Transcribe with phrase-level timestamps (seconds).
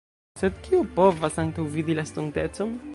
[0.41, 2.75] Sed kiu povas antaŭvidi la estontecon?